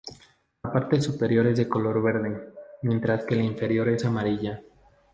La 0.63 0.71
parte 0.73 0.99
superior 0.99 1.45
es 1.45 1.59
de 1.59 1.69
color 1.69 2.01
verde, 2.01 2.53
mientras 2.81 3.23
que 3.23 3.35
la 3.35 3.43
inferior 3.43 3.87
es 3.87 4.03
amarilla. 4.03 4.63